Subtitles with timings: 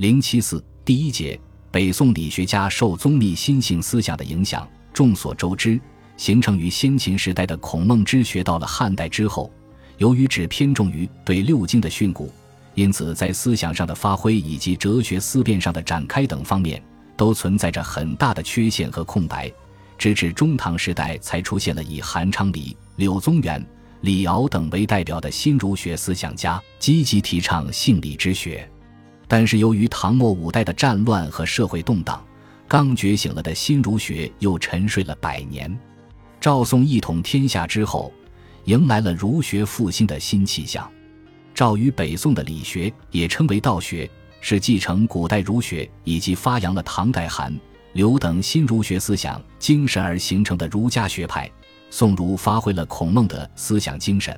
[0.00, 1.38] 零七四第一节，
[1.70, 4.66] 北宋理学家受宗密心性思想的影响。
[4.94, 5.78] 众所周知，
[6.16, 9.52] 形成于先秦时代的孔孟之学，到了汉代之后，
[9.98, 12.30] 由于只偏重于对六经的训诂，
[12.74, 16.82] 因此在思想上的发挥以及哲学思辨上的展开等方面，
[17.14, 19.52] 都存在着很大的缺陷和空白。
[19.98, 23.62] 直至中唐时代，才出现了以韩昌黎、柳宗元、
[24.00, 28.66] 李敖等为代表的新儒学思想家，积极提倡性理之学。
[29.32, 32.20] 但是，由于唐末五代的战乱和社会动荡，
[32.66, 35.78] 刚觉醒了的新儒学又沉睡了百年。
[36.40, 38.12] 赵宋一统天下之后，
[38.64, 40.90] 迎来了儒学复兴的新气象。
[41.54, 47.56] 赵与北宋的理学，也称为道学，是继承古代儒学以及发扬了唐代韩。
[47.92, 51.48] 刘等新儒学思想精神而形成的儒家学派，
[51.88, 54.36] 宋儒发挥了孔孟的思想精神，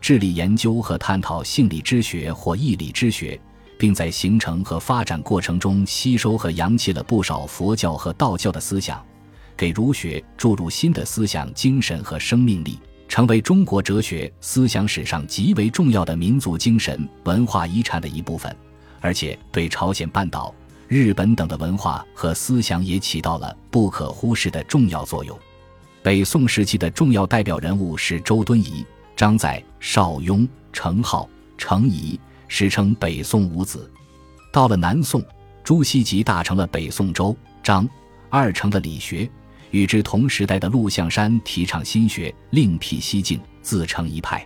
[0.00, 3.38] 致力研究和探讨性理之学或义理之学，
[3.80, 9.02] 并在形成和发展过程中吸收和扬弃了不少佛教和道教的思想，
[9.56, 12.78] 给儒学注入新的思想精神和生命力，
[13.08, 18.54] 成为中国哲学思想史上极为重要的民族精神文化遗产的一部分，
[19.00, 20.54] 而且对朝鲜半岛。
[20.86, 25.38] 日本等的文化和思想也起到了不可忽视的重要作用。
[26.02, 28.84] 北宋时期的重要代表人物是周敦颐、
[29.16, 32.20] 张载、邵雍、程颢、程颐，
[32.50, 33.90] 史称北宋五子。
[34.52, 35.24] 到了南宋，
[35.64, 37.88] 朱熹即大成了北宋周、张
[38.28, 39.26] 二程的理学，
[39.70, 44.44] 与之同时代的陆象山提倡心学，另辟蹊径，自成一派。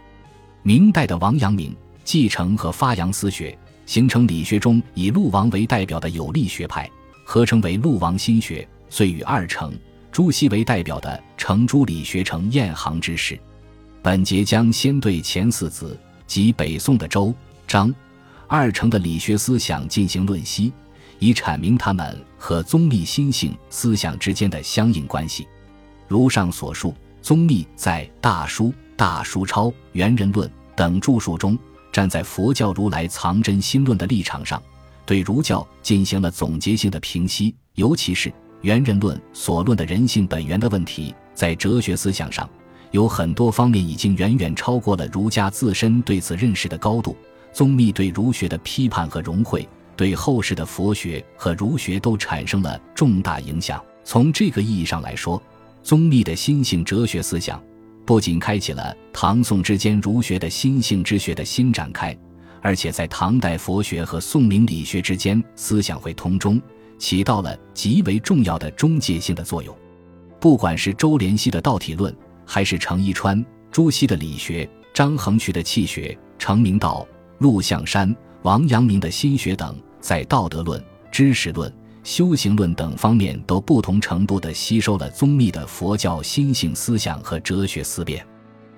[0.63, 3.59] 明代的王阳明继承和发扬私学。
[3.87, 6.91] 形成理学中以陆王为代表的有力学派，
[7.23, 9.79] 合称为陆王心学，遂与二程、
[10.11, 13.39] 朱熹为代表的程朱理学成晏行之势。
[14.03, 17.35] 本节将先对前四子及北宋的周、
[17.75, 17.93] 张、
[18.47, 20.73] 二程的理学思想进行论析，
[21.19, 25.49] 以阐明他们和宗密心性思想之间的相应关系。
[26.07, 31.59] 如上所述，宗密在《大书》《大书钞》《元人论》等著述中。
[31.91, 34.63] 站在佛教如来藏真心论的立场上，
[35.05, 42.49] 对儒教进行了总结性的评析，尤其是元人论所论的人性本源的问题，在哲学思想上
[42.93, 47.17] 有很多方面已经远远超过了儒家自身对此认识的高度。
[47.55, 49.67] 宗密对儒学的批判和融汇，
[49.97, 53.81] 对后世的佛学和儒学都产生了重大影响。
[54.03, 55.41] 从这个意义上来说，
[55.81, 57.63] 宗密的心性哲学思想。
[58.05, 62.15] 不仅开启了唐宋之间儒学的心性之学的新展开，
[62.61, 66.61] 而且在唐代佛学和宋明理学之间思想会通中，
[66.99, 69.75] 起到了极为重要的中介性的作用。
[70.41, 72.15] 不管是周濂溪的道体论，
[72.45, 77.07] 还是程一川、朱熹的理学，张衡渠的气学，程明道、
[77.39, 81.73] 陆象山、王阳明的心学等，在道德论、知识论。
[82.03, 88.23] 修行论等方面都不同程度地吸收了宗密的佛教心性思想和哲学思辨，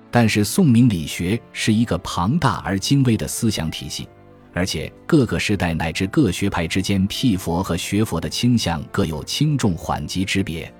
[0.09, 4.07] 但是宋明理学是一个庞大而精微的思想体系，
[4.53, 10.73] 而且各个时代乃至各学派之间辟佛和学佛的倾向各有轻重缓急之别。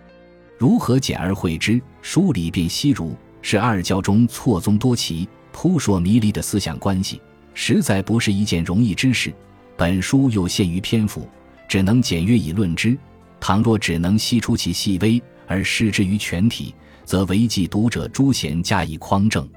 [0.57, 7.21] 如何简而会之，梳理便析如，是二教中错综多奇、扑朔迷离的思想关系，
[7.59, 9.34] 实在不是一件容易之事。
[9.75, 11.28] 本书又限于篇幅。
[11.68, 12.97] 只能简约以论之。
[13.40, 16.73] 倘若只能析出其细微而失之于全体，
[17.03, 19.47] 则为记读者诸贤加以匡正。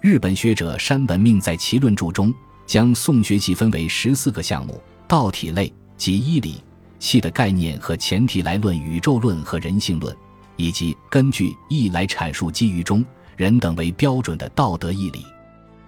[0.00, 2.32] 日本学者山本命在其论著中，
[2.66, 6.62] 将宋学系分为十四个项目：道体类即一理
[6.98, 10.14] 气的概念和前提来论宇宙论和人性论，
[10.56, 13.02] 以及根据义来阐述基于中
[13.36, 15.20] 人等为标准的道德义理；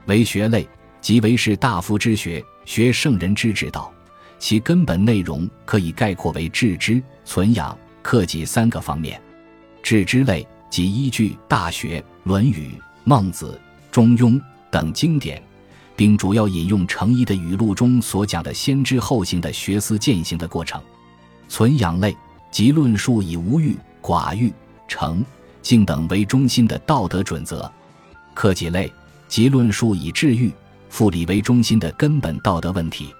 [0.07, 0.67] 为学类
[1.01, 3.93] 即为士大夫之学，学圣人之之道。
[4.39, 9.21] 其根本内容可以概括为致知、存养、克己三个方面。
[9.83, 12.69] 致知类即依据《大学》《论语》
[13.03, 13.47] 《孟子》
[13.91, 14.35] 《中庸》
[14.71, 15.43] 等经典，
[15.97, 20.81] 并主要引用程颐的语录中所讲的先知后行的学思践行的过程。
[21.49, 22.17] 存养类
[22.51, 24.53] 即论述以无欲、寡欲、
[24.87, 25.25] 诚、
[25.63, 27.69] 敬等为中心的道德准则。
[28.35, 28.93] 克己类
[29.27, 30.53] 即论述以治欲、
[30.89, 33.15] 复礼为中心的根本道德问题。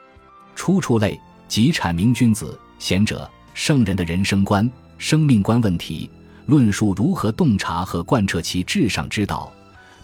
[0.55, 6.11] 出处类即阐明君子、贤者、圣人的人生观、生命观问题，
[6.47, 9.53] 论述如何洞察和贯彻其至上之道，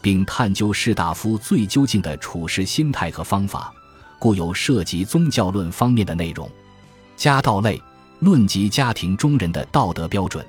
[0.01, 3.73] 并探究士大夫最究竟的处事心态和方法，
[4.19, 6.49] 故有涉及宗教论方面的内容。
[7.17, 7.81] 家道类
[8.21, 10.45] 论及家庭中人的道德标准。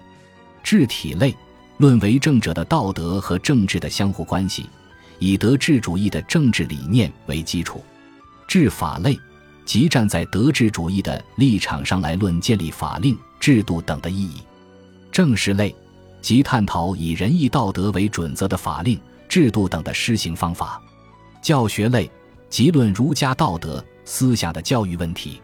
[0.64, 1.36] 治体类
[1.78, 4.68] 论为政者的道德和政治的相互关系，
[5.20, 7.84] 以德治主义的政治理念为基础。
[8.48, 9.20] 治法类。
[9.66, 14.38] 即站在德治主义的立场上来论建立法令制度等的意义；
[15.12, 15.76] 政事类
[16.22, 20.80] 即探讨以仁义道德为准则的法令制度等的施行方法；
[21.42, 22.08] 教学类
[22.48, 25.42] 即论儒家道德思想的教育问题；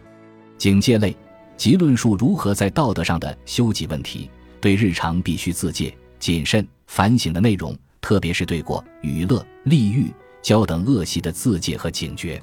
[0.56, 1.16] 警戒类
[1.56, 4.30] 即论述如何在道德上的修己问题，
[4.60, 10.12] 对日常必须自戒、谨慎、反省的内容，特别是对过、娱乐、利欲、
[10.42, 12.38] 骄等恶习的自戒和警觉；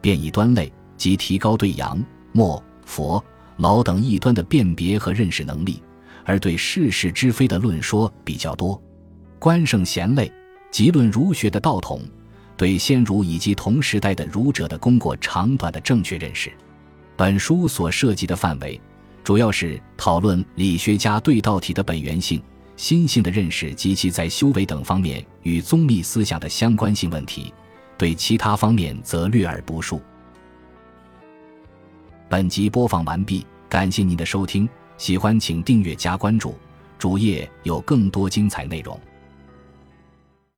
[0.00, 0.72] 变异端类。
[0.94, 2.00] 即提高对阳、
[2.30, 3.20] 末、佛、
[3.56, 5.82] 老等异端的辨别和认识能力，
[6.24, 8.80] 而对世事之非的论说比较多。
[9.40, 10.30] 观圣贤类
[10.70, 12.02] 即论儒学的道统，
[12.56, 16.52] 对先儒以及同时代的儒者的功过长短的正确认识。
[17.16, 18.80] 本书所涉及的范围，
[19.24, 22.40] 主要是讨论理学家对道体的本源性、
[22.82, 27.54] 心性的认识及其在修为等方面与宗密思想的相关性问题，
[27.96, 30.02] 对其他方面则略而不述。
[32.28, 34.68] 本集播放完毕，感谢您的收听，
[34.98, 36.56] 喜欢请订阅加关注，
[36.98, 39.00] 主页有更多精彩内容。